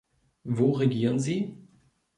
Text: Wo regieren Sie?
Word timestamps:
Wo 0.45 0.71
regieren 0.71 1.19
Sie? 1.19 1.55